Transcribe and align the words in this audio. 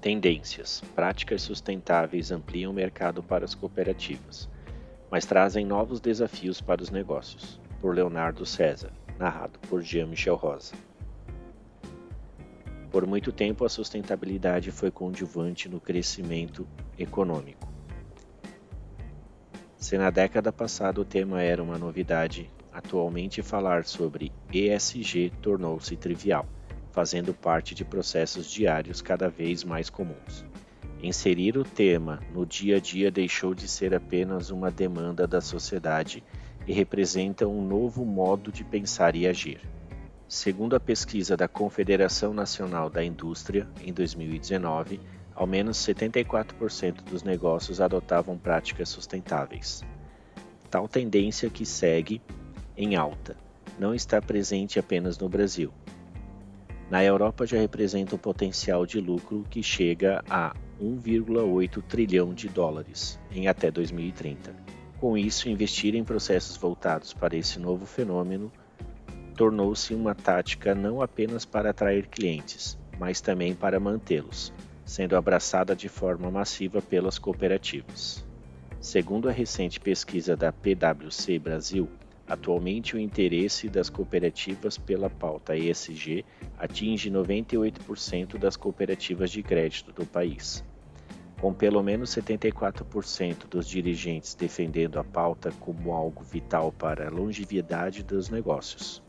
Tendências: 0.00 0.82
práticas 0.94 1.42
sustentáveis 1.42 2.30
ampliam 2.30 2.72
o 2.72 2.74
mercado 2.74 3.22
para 3.22 3.44
as 3.44 3.54
cooperativas, 3.54 4.48
mas 5.10 5.26
trazem 5.26 5.66
novos 5.66 6.00
desafios 6.00 6.58
para 6.58 6.82
os 6.82 6.88
negócios. 6.88 7.60
Por 7.82 7.94
Leonardo 7.94 8.46
César, 8.46 8.92
narrado 9.18 9.58
por 9.68 9.82
Jean-Michel 9.82 10.36
Rosa. 10.36 10.74
Por 12.90 13.06
muito 13.06 13.30
tempo, 13.30 13.64
a 13.64 13.68
sustentabilidade 13.68 14.70
foi 14.70 14.90
coadjuvante 14.90 15.68
no 15.68 15.78
crescimento 15.78 16.66
econômico. 16.98 17.70
Se 19.76 19.98
na 19.98 20.10
década 20.10 20.50
passada 20.50 21.00
o 21.00 21.04
tema 21.04 21.42
era 21.42 21.62
uma 21.62 21.78
novidade, 21.78 22.50
atualmente 22.72 23.42
falar 23.42 23.84
sobre 23.84 24.32
ESG 24.52 25.30
tornou-se 25.42 25.94
trivial, 25.96 26.46
fazendo 26.92 27.32
parte 27.32 27.74
de 27.74 27.84
processos 27.84 28.50
diários 28.50 29.00
cada 29.00 29.28
vez 29.28 29.64
mais 29.64 29.88
comuns. 29.88 30.44
Inserir 31.02 31.56
o 31.56 31.64
tema 31.64 32.20
no 32.34 32.44
dia 32.44 32.76
a 32.76 32.80
dia 32.80 33.10
deixou 33.10 33.54
de 33.54 33.66
ser 33.66 33.94
apenas 33.94 34.50
uma 34.50 34.70
demanda 34.70 35.26
da 35.26 35.40
sociedade 35.40 36.22
e 36.66 36.72
representa 36.72 37.48
um 37.48 37.66
novo 37.66 38.04
modo 38.04 38.52
de 38.52 38.62
pensar 38.62 39.16
e 39.16 39.26
agir. 39.26 39.60
Segundo 40.28 40.76
a 40.76 40.80
pesquisa 40.80 41.36
da 41.36 41.48
Confederação 41.48 42.34
Nacional 42.34 42.90
da 42.90 43.02
Indústria, 43.02 43.66
em 43.82 43.92
2019, 43.92 45.00
ao 45.34 45.46
menos 45.46 45.78
74% 45.78 47.02
dos 47.02 47.22
negócios 47.22 47.80
adotavam 47.80 48.36
práticas 48.36 48.90
sustentáveis. 48.90 49.82
Tal 50.70 50.86
tendência 50.86 51.48
que 51.48 51.64
segue 51.64 52.20
em 52.76 52.94
alta 52.94 53.36
não 53.78 53.94
está 53.94 54.20
presente 54.20 54.78
apenas 54.78 55.18
no 55.18 55.28
Brasil. 55.28 55.72
Na 56.90 57.04
Europa 57.04 57.46
já 57.46 57.56
representa 57.56 58.16
um 58.16 58.18
potencial 58.18 58.84
de 58.84 59.00
lucro 59.00 59.46
que 59.48 59.62
chega 59.62 60.24
a 60.28 60.52
1,8 60.82 61.80
trilhão 61.84 62.34
de 62.34 62.48
dólares 62.48 63.16
em 63.30 63.46
até 63.46 63.70
2030. 63.70 64.52
Com 64.98 65.16
isso, 65.16 65.48
investir 65.48 65.94
em 65.94 66.02
processos 66.02 66.56
voltados 66.56 67.14
para 67.14 67.36
esse 67.36 67.60
novo 67.60 67.86
fenômeno 67.86 68.50
tornou-se 69.36 69.94
uma 69.94 70.16
tática 70.16 70.74
não 70.74 71.00
apenas 71.00 71.44
para 71.44 71.70
atrair 71.70 72.08
clientes, 72.08 72.76
mas 72.98 73.20
também 73.20 73.54
para 73.54 73.78
mantê-los, 73.78 74.52
sendo 74.84 75.16
abraçada 75.16 75.76
de 75.76 75.88
forma 75.88 76.28
massiva 76.28 76.82
pelas 76.82 77.20
cooperativas. 77.20 78.26
Segundo 78.80 79.28
a 79.28 79.32
recente 79.32 79.78
pesquisa 79.78 80.36
da 80.36 80.52
PwC 80.52 81.38
Brasil, 81.38 81.88
atualmente 82.30 82.94
o 82.94 82.98
interesse 83.00 83.68
das 83.68 83.90
cooperativas 83.90 84.78
pela 84.78 85.10
pauta 85.10 85.56
ESG 85.56 86.24
atinge 86.56 87.10
98% 87.10 88.38
das 88.38 88.56
cooperativas 88.56 89.32
de 89.32 89.42
crédito 89.42 89.90
do 89.90 90.06
país, 90.06 90.64
com 91.40 91.52
pelo 91.52 91.82
menos 91.82 92.10
74% 92.10 93.48
dos 93.50 93.66
dirigentes 93.66 94.36
defendendo 94.36 95.00
a 95.00 95.04
pauta 95.04 95.50
como 95.58 95.92
algo 95.92 96.22
vital 96.22 96.70
para 96.70 97.08
a 97.08 97.10
longevidade 97.10 98.04
dos 98.04 98.30
negócios. 98.30 99.02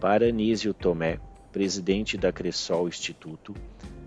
Para 0.00 0.28
Anísio 0.28 0.72
Tomé, 0.72 1.18
presidente 1.50 2.16
da 2.16 2.30
Cressol 2.30 2.86
Instituto, 2.86 3.54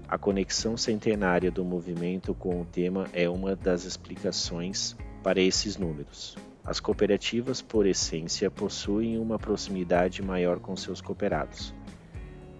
a 0.07 0.17
conexão 0.17 0.77
centenária 0.77 1.51
do 1.51 1.65
movimento 1.65 2.33
com 2.33 2.61
o 2.61 2.65
tema 2.65 3.05
é 3.11 3.29
uma 3.29 3.53
das 3.53 3.83
explicações 3.83 4.95
para 5.21 5.41
esses 5.41 5.75
números. 5.75 6.37
As 6.65 6.79
cooperativas, 6.79 7.61
por 7.61 7.85
essência, 7.85 8.49
possuem 8.49 9.19
uma 9.19 9.37
proximidade 9.37 10.21
maior 10.21 10.59
com 10.59 10.75
seus 10.75 10.99
cooperados 10.99 11.73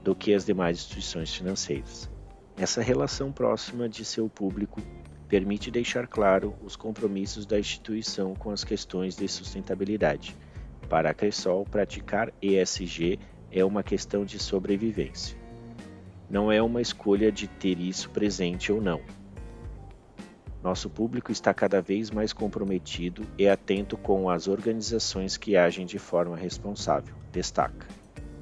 do 0.04 0.14
que 0.14 0.34
as 0.34 0.46
demais 0.46 0.78
instituições 0.78 1.34
financeiras. 1.34 2.10
Essa 2.56 2.82
relação 2.82 3.32
próxima 3.32 3.90
de 3.90 4.06
seu 4.06 4.30
público 4.30 4.80
permite 5.28 5.72
deixar 5.72 6.08
claro 6.08 6.54
os 6.64 6.76
compromissos 6.76 7.46
da 7.46 7.60
instituição 7.60 8.36
com 8.36 8.52
as 8.52 8.64
questões 8.64 9.16
de 9.16 9.28
sustentabilidade 9.28 10.38
para 10.90 11.10
a 11.10 11.14
Cressol, 11.14 11.66
praticar 11.66 12.32
ESG 12.42 13.20
é 13.52 13.66
uma 13.66 13.82
questão 13.82 14.24
de 14.24 14.38
sobrevivência. 14.38 15.38
Não 16.30 16.52
é 16.52 16.62
uma 16.62 16.82
escolha 16.82 17.32
de 17.32 17.48
ter 17.48 17.80
isso 17.80 18.10
presente 18.12 18.72
ou 18.72 18.82
não. 18.82 19.02
Nosso 20.66 20.90
público 20.90 21.32
está 21.32 21.54
cada 21.54 21.80
vez 21.80 22.10
mais 22.10 22.34
comprometido 22.34 23.22
e 23.38 23.48
atento 23.48 23.96
com 23.96 24.28
as 24.32 24.48
organizações 24.48 25.38
que 25.38 25.56
agem 25.56 25.86
de 25.86 26.00
forma 26.00 26.36
responsável, 26.36 27.14
destaca. 27.32 27.88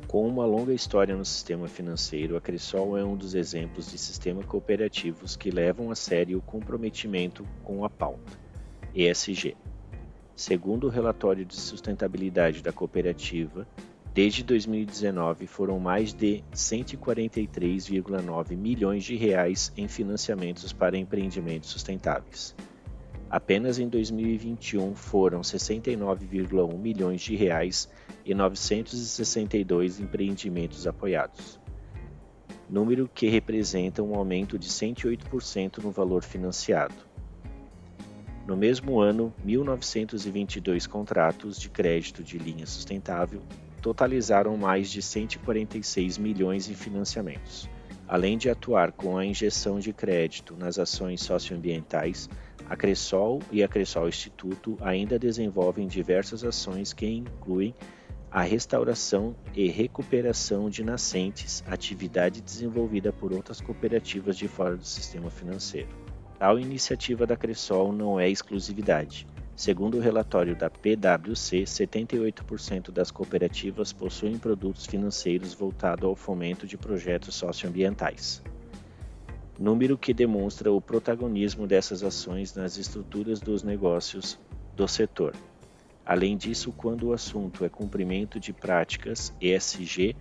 Com 0.08 0.26
uma 0.26 0.46
longa 0.46 0.74
história 0.74 1.18
no 1.18 1.26
sistema 1.26 1.68
financeiro, 1.68 2.38
a 2.38 2.40
Cressol 2.40 2.98
é 2.98 3.04
um 3.04 3.18
dos 3.18 3.36
exemplos 3.36 3.92
de 3.92 3.98
sistemas 3.98 4.46
cooperativos 4.46 5.36
que 5.36 5.52
levam 5.52 5.92
a 5.92 5.96
sério 5.96 6.38
o 6.38 6.42
comprometimento 6.42 7.46
com 7.62 7.84
a 7.84 7.90
pauta, 7.90 8.40
ESG. 8.96 9.58
Segundo 10.34 10.88
o 10.88 10.90
relatório 10.90 11.44
de 11.44 11.58
sustentabilidade 11.58 12.64
da 12.64 12.72
cooperativa, 12.72 13.68
desde 14.14 14.44
2019 14.44 15.48
foram 15.48 15.80
mais 15.80 16.14
de 16.14 16.44
143,9 16.54 18.56
milhões 18.56 19.04
de 19.04 19.16
reais 19.16 19.74
em 19.76 19.88
financiamentos 19.88 20.72
para 20.72 20.96
empreendimentos 20.96 21.72
sustentáveis. 21.72 22.56
Apenas 23.30 23.80
em 23.80 23.90
2021 23.90 24.94
foram 24.94 25.42
69,1 25.42 26.78
milhões 26.78 27.22
de 27.22 27.36
reais 27.36 27.90
e 28.24 28.36
962 28.36 30.00
empreendimentos 30.00 30.86
apoiados. 30.86 31.60
Número 32.70 33.10
que 33.12 33.28
representa 33.28 34.04
um 34.04 34.16
aumento 34.16 34.60
de 34.60 34.68
108% 34.68 35.80
no 35.80 35.90
valor 35.90 36.24
financiado. 36.24 36.94
No 38.46 38.56
mesmo 38.56 39.00
ano, 39.00 39.34
1.922 39.44 40.88
contratos 40.88 41.60
de 41.60 41.70
crédito 41.70 42.24
de 42.24 42.38
linha 42.38 42.68
sustentável 42.68 43.42
totalizaram 43.84 44.56
mais 44.56 44.90
de 44.90 45.02
146 45.02 46.18
milhões 46.18 46.70
em 46.70 46.74
financiamentos. 46.74 47.70
Além 48.08 48.38
de 48.38 48.50
atuar 48.50 48.94
com 48.94 49.18
a 49.18 49.26
injeção 49.26 49.78
de 49.78 49.92
crédito 49.92 50.56
nas 50.56 50.80
ações 50.80 51.22
socioambientais, 51.22 52.30
a 52.70 52.78
Cressol 52.78 53.42
e 53.52 53.62
a 53.62 53.68
Cressol 53.68 54.08
Instituto 54.08 54.78
ainda 54.80 55.20
desenvolvem 55.20 55.86
diversas 55.86 56.46
ações 56.46 56.94
que 56.94 57.06
incluem 57.06 57.76
a 58.32 58.42
restauração 58.42 59.36
e 59.54 59.68
recuperação 59.68 60.70
de 60.70 60.82
nascentes, 60.82 61.62
atividade 61.68 62.42
desenvolvida 62.42 63.12
por 63.12 63.34
outras 63.34 63.60
cooperativas 63.60 64.38
de 64.38 64.48
fora 64.48 64.78
do 64.78 64.86
sistema 64.86 65.30
financeiro. 65.30 65.90
Tal 66.40 66.58
iniciativa 66.58 67.28
da 67.28 67.36
Cressol 67.36 67.92
não 67.92 68.18
é 68.18 68.30
exclusividade. 68.30 69.28
Segundo 69.56 69.98
o 69.98 70.02
relatório 70.02 70.56
da 70.56 70.68
PwC, 70.68 71.64
78% 71.64 72.92
das 72.92 73.12
cooperativas 73.12 73.94
possuem 73.94 74.38
produtos 74.38 74.88
financeiros 74.88 75.54
voltados 75.54 76.06
ao 76.06 76.16
fomento 76.16 76.66
de 76.66 76.76
projetos 76.76 77.36
socioambientais. 77.36 78.42
Número 79.60 79.96
que 79.96 80.12
demonstra 80.12 80.72
o 80.72 80.82
protagonismo 80.82 81.68
dessas 81.68 82.04
ações 82.04 82.56
nas 82.56 82.78
estruturas 82.78 83.40
dos 83.40 83.62
negócios 83.62 84.40
do 84.76 84.88
setor. 84.88 85.36
Além 86.04 86.36
disso, 86.36 86.74
quando 86.76 87.10
o 87.10 87.14
assunto 87.14 87.64
é 87.64 87.70
cumprimento 87.70 88.40
de 88.40 88.52
práticas 88.52 89.32
ESG, 89.40 90.16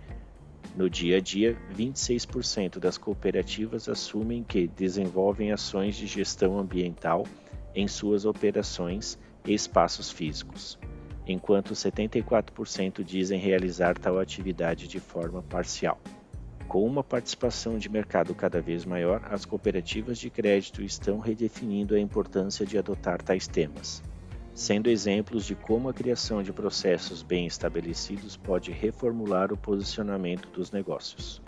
no 0.77 0.87
dia 0.87 1.17
a 1.17 1.19
dia, 1.19 1.57
26% 1.75 2.77
das 2.77 2.99
cooperativas 2.99 3.89
assumem 3.89 4.43
que 4.43 4.67
desenvolvem 4.67 5.51
ações 5.51 5.95
de 5.95 6.05
gestão 6.05 6.57
ambiental 6.59 7.25
em 7.75 7.87
suas 7.87 8.25
operações 8.25 9.17
e 9.45 9.53
espaços 9.53 10.11
físicos, 10.11 10.79
enquanto 11.27 11.73
74% 11.73 13.03
dizem 13.03 13.39
realizar 13.39 13.97
tal 13.97 14.19
atividade 14.19 14.87
de 14.87 14.99
forma 14.99 15.41
parcial. 15.43 15.99
Com 16.67 16.85
uma 16.85 17.03
participação 17.03 17.77
de 17.77 17.89
mercado 17.89 18.33
cada 18.33 18.61
vez 18.61 18.85
maior, 18.85 19.21
as 19.29 19.45
cooperativas 19.45 20.17
de 20.17 20.29
crédito 20.29 20.81
estão 20.81 21.19
redefinindo 21.19 21.93
a 21.93 21.99
importância 21.99 22.65
de 22.65 22.77
adotar 22.77 23.21
tais 23.21 23.47
temas 23.47 24.01
sendo 24.53 24.89
exemplos 24.89 25.45
de 25.45 25.55
como 25.55 25.89
a 25.89 25.93
criação 25.93 26.43
de 26.43 26.53
processos 26.53 27.23
bem 27.23 27.47
estabelecidos 27.47 28.37
pode 28.37 28.71
reformular 28.71 29.51
o 29.51 29.57
posicionamento 29.57 30.47
dos 30.49 30.71
negócios, 30.71 31.41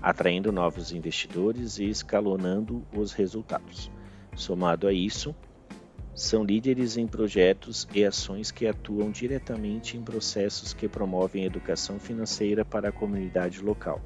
atraindo 0.00 0.50
novos 0.50 0.92
investidores 0.92 1.78
e 1.78 1.88
escalonando 1.88 2.86
os 2.96 3.12
resultados. 3.12 3.90
Somado 4.36 4.86
a 4.86 4.92
isso, 4.92 5.34
são 6.14 6.44
líderes 6.44 6.96
em 6.96 7.08
projetos 7.08 7.88
e 7.92 8.04
ações 8.04 8.52
que 8.52 8.68
atuam 8.68 9.10
diretamente 9.10 9.96
em 9.96 10.02
processos 10.02 10.72
que 10.72 10.88
promovem 10.88 11.44
educação 11.44 11.98
financeira 11.98 12.64
para 12.64 12.90
a 12.90 12.92
comunidade 12.92 13.60
local, 13.60 14.00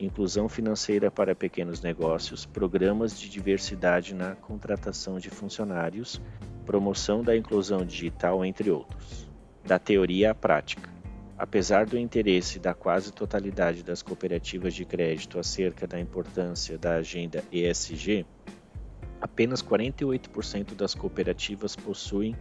inclusão 0.00 0.48
financeira 0.48 1.10
para 1.10 1.34
pequenos 1.34 1.82
negócios, 1.82 2.46
programas 2.46 3.18
de 3.20 3.28
diversidade 3.28 4.14
na 4.14 4.34
contratação 4.34 5.18
de 5.18 5.28
funcionários 5.28 6.20
promoção 6.66 7.22
da 7.22 7.34
inclusão 7.36 7.86
digital, 7.86 8.44
entre 8.44 8.70
outros. 8.70 9.30
Da 9.64 9.78
teoria 9.78 10.32
à 10.32 10.34
prática. 10.34 10.90
Apesar 11.38 11.86
do 11.86 11.96
interesse 11.96 12.58
da 12.58 12.74
quase 12.74 13.12
totalidade 13.12 13.82
das 13.82 14.02
cooperativas 14.02 14.74
de 14.74 14.84
crédito 14.84 15.38
acerca 15.38 15.86
da 15.86 16.00
importância 16.00 16.76
da 16.76 16.96
agenda 16.96 17.44
ESG, 17.52 18.26
apenas 19.26 19.60
48% 19.60 20.74
das 20.74 20.94
cooperativas 20.94 21.74
possuem 21.74 22.34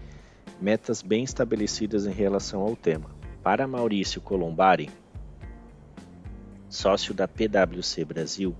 metas 0.62 1.02
bem 1.02 1.24
estabelecidas 1.24 2.06
em 2.06 2.12
relação 2.12 2.62
ao 2.62 2.76
tema. 2.76 3.10
Para 3.44 3.68
Maurício 3.68 4.22
Colombari, 4.22 4.90
sócio 6.70 7.14
da 7.14 7.28
PwC 7.28 8.06
Brasil, 8.06 8.56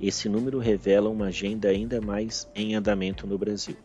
esse 0.00 0.28
número 0.28 0.58
revela 0.58 1.08
uma 1.08 1.26
agenda 1.26 1.68
ainda 1.68 2.00
mais 2.00 2.48
em 2.54 2.74
andamento 2.74 3.26
no 3.26 3.38
Brasil. 3.38 3.76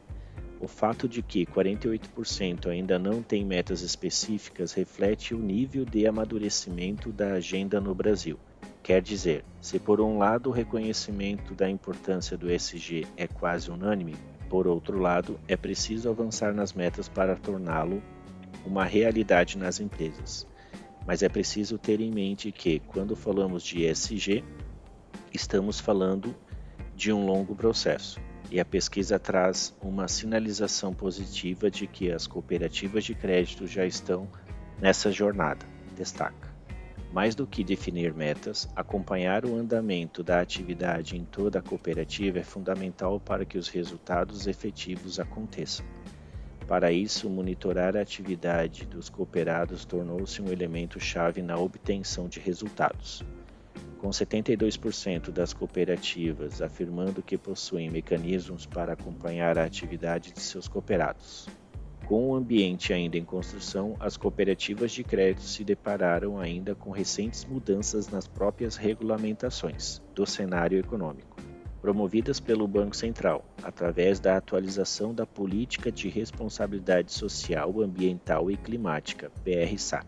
O 0.60 0.68
fato 0.68 1.08
de 1.08 1.22
que 1.22 1.46
48% 1.46 2.68
ainda 2.68 3.00
não 3.00 3.24
tem 3.24 3.46
metas 3.46 3.82
específicas 3.82 4.74
reflete 4.74 5.34
o 5.34 5.40
nível 5.40 5.86
de 5.86 6.06
amadurecimento 6.06 7.14
da 7.14 7.34
agenda 7.34 7.80
no 7.80 7.96
Brasil. 7.96 8.38
Quer 8.82 9.02
dizer, 9.02 9.44
se 9.62 9.78
por 9.78 10.02
um 10.02 10.18
lado 10.18 10.50
o 10.50 10.54
reconhecimento 10.54 11.54
da 11.54 11.70
importância 11.70 12.38
do 12.38 12.52
ESG 12.52 13.06
é 13.16 13.28
quase 13.28 13.70
unânime, 13.70 14.16
por 14.50 14.68
outro 14.68 14.98
lado, 14.98 15.40
é 15.48 15.56
preciso 15.56 16.10
avançar 16.10 16.54
nas 16.54 16.74
metas 16.74 17.08
para 17.08 17.36
torná-lo 17.36 18.02
uma 18.66 18.84
realidade 18.84 19.58
nas 19.58 19.80
empresas. 19.80 20.48
Mas 21.06 21.22
é 21.22 21.30
preciso 21.30 21.78
ter 21.78 22.02
em 22.02 22.12
mente 22.12 22.52
que, 22.52 22.80
quando 22.80 23.16
falamos 23.16 23.64
de 23.64 23.86
ESG, 23.86 24.44
estamos 25.34 25.80
falando 25.80 26.36
de 26.96 27.14
um 27.14 27.26
longo 27.26 27.56
processo 27.56 28.20
e 28.52 28.60
a 28.60 28.66
pesquisa 28.66 29.20
traz 29.20 29.76
uma 29.82 30.08
sinalização 30.08 30.94
positiva 30.94 31.70
de 31.70 31.86
que 31.86 32.12
as 32.12 32.26
cooperativas 32.26 33.04
de 33.04 33.14
crédito 33.14 33.68
já 33.68 33.86
estão 33.86 34.28
nessa 34.82 35.12
jornada, 35.12 35.66
destaca. 35.96 36.49
Mais 37.12 37.34
do 37.34 37.48
que 37.48 37.64
definir 37.64 38.14
metas, 38.14 38.70
acompanhar 38.76 39.46
o 39.46 39.56
andamento 39.56 40.24
da 40.24 40.40
atividade 40.40 41.18
em 41.18 41.26
toda 41.26 41.60
a 41.60 41.62
cooperativa 41.62 42.40
é 42.40 42.44
fundamental 42.44 43.20
para 43.20 43.46
que 43.46 43.58
os 43.58 43.68
resultados 43.68 44.46
efetivos 44.48 45.20
aconteçam. 45.20 45.86
Para 46.68 46.92
isso, 46.92 47.30
monitorar 47.30 47.98
a 47.98 48.02
atividade 48.02 48.86
dos 48.86 49.10
cooperados 49.10 49.86
tornou-se 49.86 50.40
um 50.42 50.52
elemento 50.52 51.00
chave 51.00 51.42
na 51.42 51.58
obtenção 51.58 52.28
de 52.28 52.40
resultados 52.40 53.26
com 54.00 54.10
72% 54.10 55.30
das 55.30 55.54
cooperativas 55.54 56.62
afirmando 56.62 57.22
que 57.22 57.38
possuem 57.38 57.90
mecanismos 57.90 58.66
para 58.66 58.94
acompanhar 58.94 59.58
a 59.58 59.66
atividade 59.66 60.32
de 60.32 60.40
seus 60.40 60.68
cooperados. 60.68 61.48
Com 62.10 62.32
o 62.32 62.36
ambiente 62.36 62.92
ainda 62.92 63.20
em 63.20 63.24
construção, 63.24 63.96
as 64.00 64.18
cooperativas 64.18 64.92
de 64.92 65.04
crédito 65.04 65.44
se 65.44 65.64
depararam 65.64 66.40
ainda 66.40 66.74
com 66.74 66.90
recentes 66.90 67.46
mudanças 67.46 68.10
nas 68.10 68.28
próprias 68.28 68.76
regulamentações 68.76 70.02
do 70.16 70.26
cenário 70.26 70.80
econômico, 70.80 71.38
promovidas 71.80 72.40
pelo 72.40 72.68
Banco 72.68 72.96
Central, 72.96 73.46
através 73.62 74.20
da 74.20 74.36
atualização 74.36 75.14
da 75.14 75.28
Política 75.28 75.92
de 75.92 76.10
Responsabilidade 76.10 77.14
Social, 77.14 77.80
Ambiental 77.80 78.50
e 78.50 78.58
Climática, 78.58 79.32
PRSAC 79.44 80.08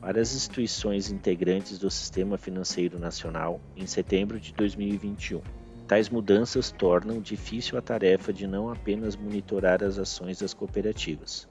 para 0.00 0.20
as 0.20 0.34
instituições 0.34 1.12
integrantes 1.12 1.78
do 1.78 1.90
Sistema 1.90 2.38
Financeiro 2.38 2.98
Nacional 2.98 3.60
em 3.76 3.86
setembro 3.86 4.40
de 4.40 4.52
2021. 4.54 5.59
Tais 5.90 6.08
mudanças 6.08 6.70
tornam 6.70 7.20
difícil 7.20 7.76
a 7.76 7.82
tarefa 7.82 8.32
de 8.32 8.46
não 8.46 8.70
apenas 8.70 9.16
monitorar 9.16 9.82
as 9.82 9.98
ações 9.98 10.38
das 10.38 10.54
cooperativas, 10.54 11.48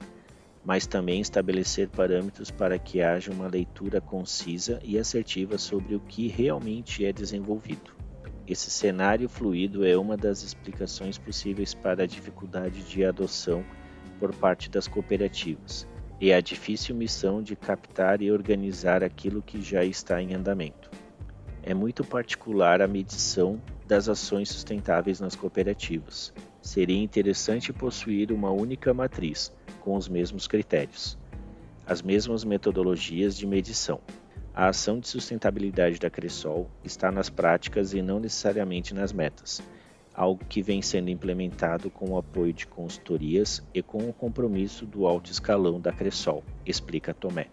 mas 0.64 0.86
também 0.86 1.20
estabelecer 1.20 1.90
parâmetros 1.90 2.50
para 2.50 2.78
que 2.78 3.02
haja 3.02 3.30
uma 3.30 3.46
leitura 3.46 4.00
concisa 4.00 4.80
e 4.82 4.98
assertiva 4.98 5.58
sobre 5.58 5.94
o 5.94 6.00
que 6.00 6.26
realmente 6.26 7.04
é 7.04 7.12
desenvolvido. 7.12 7.94
Esse 8.48 8.70
cenário 8.70 9.28
fluido 9.28 9.84
é 9.84 9.94
uma 9.94 10.16
das 10.16 10.42
explicações 10.42 11.18
possíveis 11.18 11.74
para 11.74 12.04
a 12.04 12.06
dificuldade 12.06 12.82
de 12.84 13.04
adoção 13.04 13.62
por 14.18 14.34
parte 14.34 14.70
das 14.70 14.88
cooperativas 14.88 15.86
e 16.18 16.32
a 16.32 16.40
difícil 16.40 16.96
missão 16.96 17.42
de 17.42 17.54
captar 17.54 18.22
e 18.22 18.32
organizar 18.32 19.04
aquilo 19.04 19.42
que 19.42 19.60
já 19.60 19.84
está 19.84 20.22
em 20.22 20.32
andamento. 20.32 20.90
É 21.62 21.74
muito 21.74 22.02
particular 22.02 22.80
a 22.80 22.88
medição 22.88 23.60
das 23.90 24.08
ações 24.08 24.48
sustentáveis 24.48 25.18
nas 25.18 25.34
cooperativas. 25.34 26.32
Seria 26.62 27.02
interessante 27.02 27.72
possuir 27.72 28.30
uma 28.30 28.48
única 28.48 28.94
matriz, 28.94 29.52
com 29.80 29.96
os 29.96 30.08
mesmos 30.08 30.46
critérios, 30.46 31.18
as 31.84 32.00
mesmas 32.00 32.44
metodologias 32.44 33.36
de 33.36 33.48
medição. 33.48 34.00
A 34.54 34.68
ação 34.68 35.00
de 35.00 35.08
sustentabilidade 35.08 35.98
da 35.98 36.08
Cressol 36.08 36.70
está 36.84 37.10
nas 37.10 37.28
práticas 37.28 37.92
e 37.92 38.00
não 38.00 38.20
necessariamente 38.20 38.94
nas 38.94 39.12
metas 39.12 39.60
algo 40.12 40.44
que 40.48 40.60
vem 40.60 40.82
sendo 40.82 41.08
implementado 41.08 41.88
com 41.88 42.10
o 42.10 42.18
apoio 42.18 42.52
de 42.52 42.66
consultorias 42.66 43.62
e 43.72 43.82
com 43.82 43.98
o 43.98 44.12
compromisso 44.12 44.84
do 44.84 45.06
alto 45.06 45.30
escalão 45.30 45.80
da 45.80 45.92
Cressol, 45.92 46.44
explica 46.66 47.14
Tomé. 47.14 47.46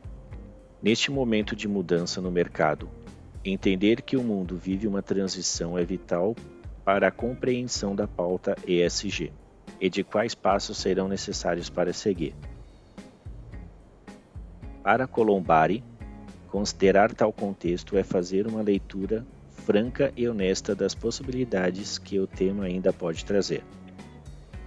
Neste 0.81 1.10
momento 1.10 1.56
de 1.56 1.68
mudança 1.68 2.19
no 2.19 2.30
mercado, 2.30 2.89
entender 3.44 4.01
que 4.01 4.18
o 4.18 4.24
mundo 4.24 4.57
vive 4.57 4.88
uma 4.88 5.01
transição 5.01 5.78
é 5.78 5.84
vital 5.84 6.36
para 6.84 7.07
a 7.07 7.12
compreensão 7.12 7.95
da 7.95 8.07
pauta 8.07 8.56
ESG 8.66 9.31
e 9.80 9.89
de 9.89 10.04
quais 10.04 10.34
passos 10.34 10.78
serão 10.78 11.07
necessários 11.07 11.69
para 11.69 11.94
seguir. 11.94 12.34
Para 14.81 15.06
Colombari, 15.06 15.84
considerar 16.48 17.13
tal 17.13 17.34
contexto 17.34 17.98
é 17.98 18.04
fazer 18.04 18.48
uma 18.48 18.62
leitura 18.62 19.25
franca 19.50 20.13
e 20.16 20.28
honesta 20.30 20.74
das 20.74 20.95
possibilidades 20.95 21.98
que 21.98 22.19
o 22.19 22.25
tema 22.25 22.63
ainda 22.63 22.94
pode 22.94 23.25
trazer. 23.25 23.63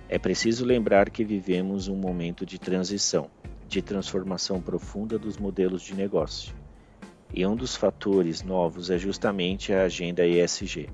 É 0.09 0.19
preciso 0.19 0.65
lembrar 0.65 1.09
que 1.09 1.25
vivemos 1.25 1.89
um 1.89 1.97
momento 1.97 2.45
de 2.45 2.59
transição, 2.59 3.31
de 3.67 3.81
transformação 3.81 4.61
profunda 4.61 5.19
dos 5.19 5.39
modelos 5.39 5.81
de 5.83 5.95
negócio. 5.95 6.60
E 7.33 7.47
um 7.47 7.55
dos 7.55 7.77
fatores 7.77 8.43
novos 8.43 8.91
é 8.91 8.99
justamente 8.99 9.73
a 9.73 9.85
agenda 9.85 10.27
ESG. 10.27 10.89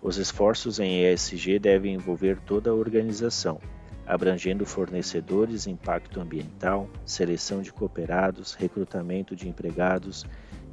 Os 0.00 0.16
esforços 0.16 0.78
em 0.78 1.04
ESG 1.04 1.58
devem 1.58 1.94
envolver 1.94 2.38
toda 2.40 2.70
a 2.70 2.74
organização, 2.74 3.60
abrangendo 4.06 4.64
fornecedores, 4.64 5.66
impacto 5.66 6.20
ambiental, 6.20 6.88
seleção 7.04 7.60
de 7.60 7.72
cooperados, 7.72 8.54
recrutamento 8.54 9.34
de 9.34 9.48
empregados 9.48 10.24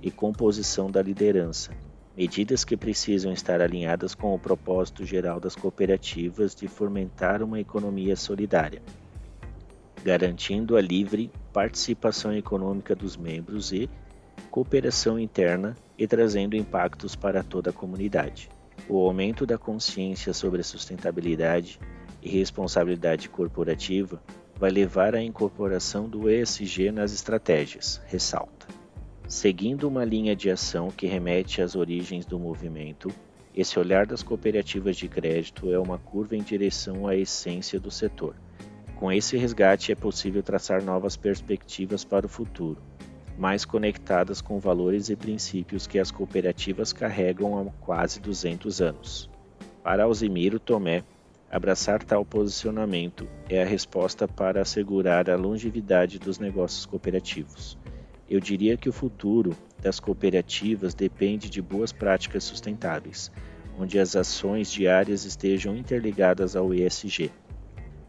e 0.03 0.11
composição 0.11 0.91
da 0.91 1.01
liderança, 1.01 1.71
medidas 2.15 2.63
que 2.63 2.77
precisam 2.77 3.33
estar 3.33 3.59
alinhadas 3.61 4.13
com 4.13 4.35
o 4.35 4.39
propósito 4.39 5.03
geral 5.03 5.39
das 5.39 5.55
cooperativas 5.55 6.53
de 6.53 6.67
fomentar 6.67 7.41
uma 7.41 7.59
economia 7.59 8.15
solidária, 8.15 8.83
garantindo 10.03 10.77
a 10.77 10.81
livre 10.81 11.31
participação 11.51 12.31
econômica 12.35 12.95
dos 12.95 13.17
membros 13.17 13.71
e 13.71 13.89
cooperação 14.53 15.17
interna 15.17 15.75
e 15.97 16.05
trazendo 16.05 16.55
impactos 16.55 17.15
para 17.15 17.41
toda 17.41 17.71
a 17.71 17.73
comunidade. 17.73 18.49
O 18.87 18.99
aumento 18.99 19.47
da 19.47 19.57
consciência 19.57 20.31
sobre 20.31 20.61
a 20.61 20.63
sustentabilidade 20.63 21.79
e 22.21 22.29
responsabilidade 22.29 23.29
corporativa 23.29 24.21
vai 24.55 24.69
levar 24.69 25.15
à 25.15 25.23
incorporação 25.23 26.07
do 26.07 26.29
ESG 26.29 26.91
nas 26.91 27.11
estratégias, 27.11 27.99
ressalta. 28.05 28.67
Seguindo 29.27 29.87
uma 29.87 30.05
linha 30.05 30.35
de 30.35 30.51
ação 30.51 30.91
que 30.91 31.07
remete 31.07 31.59
às 31.59 31.75
origens 31.75 32.23
do 32.23 32.37
movimento, 32.37 33.09
esse 33.55 33.79
olhar 33.79 34.05
das 34.05 34.21
cooperativas 34.21 34.95
de 34.95 35.07
crédito 35.07 35.73
é 35.73 35.79
uma 35.79 35.97
curva 35.97 36.35
em 36.35 36.43
direção 36.43 37.07
à 37.07 37.15
essência 37.15 37.79
do 37.79 37.89
setor. 37.89 38.35
Com 38.97 39.11
esse 39.11 39.35
resgate 39.35 39.91
é 39.91 39.95
possível 39.95 40.43
traçar 40.43 40.83
novas 40.83 41.17
perspectivas 41.17 42.05
para 42.05 42.27
o 42.27 42.29
futuro, 42.29 42.79
mais 43.37 43.65
conectadas 43.65 44.41
com 44.41 44.59
valores 44.59 45.09
e 45.09 45.15
princípios 45.15 45.87
que 45.87 45.99
as 45.99 46.11
cooperativas 46.11 46.93
carregam 46.93 47.57
há 47.59 47.71
quase 47.83 48.19
200 48.19 48.81
anos. 48.81 49.29
Para 49.83 50.03
Alzimiro 50.03 50.59
Tomé, 50.59 51.03
abraçar 51.51 52.03
tal 52.03 52.23
posicionamento 52.23 53.27
é 53.49 53.61
a 53.61 53.65
resposta 53.65 54.27
para 54.27 54.61
assegurar 54.61 55.29
a 55.29 55.35
longevidade 55.35 56.19
dos 56.19 56.39
negócios 56.39 56.85
cooperativos. 56.85 57.77
Eu 58.29 58.39
diria 58.39 58.77
que 58.77 58.89
o 58.89 58.93
futuro 58.93 59.55
das 59.81 59.99
cooperativas 59.99 60.93
depende 60.93 61.49
de 61.49 61.61
boas 61.61 61.91
práticas 61.91 62.43
sustentáveis, 62.43 63.31
onde 63.77 63.99
as 63.99 64.15
ações 64.15 64.71
diárias 64.71 65.25
estejam 65.25 65.75
interligadas 65.75 66.55
ao 66.55 66.73
ESG. 66.73 67.29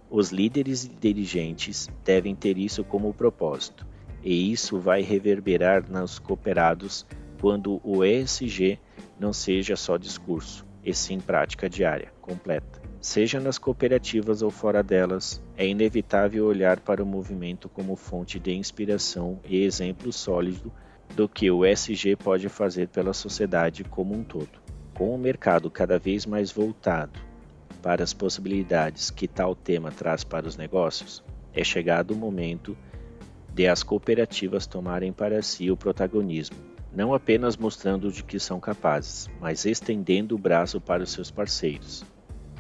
Os 0.09 0.31
líderes 0.31 0.85
e 0.85 0.89
dirigentes 0.89 1.91
devem 2.05 2.35
ter 2.35 2.57
isso 2.57 2.85
como 2.85 3.13
propósito, 3.13 3.85
e 4.25 4.51
isso 4.51 4.81
vai 4.81 5.03
reverberar 5.03 5.85
nos 5.89 6.19
cooperados 6.19 7.07
quando 7.41 7.79
o 7.85 8.03
ESG 8.03 8.79
não 9.21 9.35
seja 9.35 9.77
só 9.77 9.99
discurso, 9.99 10.67
e 10.83 10.95
sim 10.95 11.21
prática 11.21 11.69
diária, 11.69 12.11
completa. 12.23 12.83
Seja 13.03 13.39
nas 13.39 13.59
cooperativas 13.59 14.41
ou 14.41 14.51
fora 14.51 14.83
delas, 14.83 15.43
é 15.59 15.67
inevitável 15.67 16.47
olhar 16.47 16.81
para 16.81 17.03
o 17.03 17.07
movimento 17.07 17.69
como 17.69 17.97
fonte 17.97 18.41
de 18.41 18.55
inspiração 18.55 19.39
e 19.45 19.63
exemplo 19.63 20.11
sólido 20.11 20.73
do 21.15 21.29
que 21.29 21.51
o 21.51 21.67
SG 21.67 22.17
pode 22.17 22.49
fazer 22.49 22.89
pela 22.89 23.13
sociedade 23.13 23.85
como 23.85 24.15
um 24.15 24.25
todo. 24.25 24.65
Com 24.95 25.15
o 25.15 25.19
mercado 25.19 25.71
cada 25.71 25.99
vez 25.99 26.25
mais 26.25 26.51
voltado 26.51 27.21
para 27.83 28.03
as 28.03 28.15
possibilidades 28.15 29.11
que 29.11 29.29
tal 29.29 29.55
tema 29.55 29.91
traz 29.91 30.25
para 30.25 30.49
os 30.49 30.57
negócios, 30.57 31.23
é 31.53 31.63
chegado 31.63 32.13
o 32.13 32.17
momento 32.17 32.75
de 33.55 33.69
as 33.69 33.85
cooperativas 33.85 34.67
tomarem 34.67 35.13
para 35.13 35.41
si 35.41 35.71
o 35.71 35.77
protagonismo, 35.77 36.57
não 36.93 37.15
apenas 37.15 37.57
mostrando 37.57 38.11
de 38.11 38.25
que 38.25 38.41
são 38.41 38.59
capazes, 38.59 39.31
mas 39.41 39.65
estendendo 39.65 40.35
o 40.35 40.39
braço 40.39 40.81
para 40.81 41.05
os 41.05 41.13
seus 41.13 41.31
parceiros, 41.31 42.05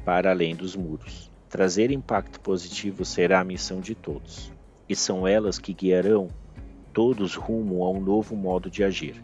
para 0.04 0.30
além 0.30 0.54
dos 0.54 0.76
muros. 0.76 1.32
Trazer 1.48 1.90
impacto 1.90 2.40
positivo 2.40 3.04
será 3.04 3.40
a 3.40 3.44
missão 3.44 3.80
de 3.80 3.94
todos, 3.94 4.52
e 4.88 4.94
são 4.94 5.26
elas 5.26 5.58
que 5.58 5.74
guiarão 5.74 6.28
todos 6.92 7.34
rumo 7.34 7.82
a 7.82 7.90
um 7.90 8.00
novo 8.00 8.36
modo 8.36 8.70
de 8.70 8.84
agir. 8.84 9.20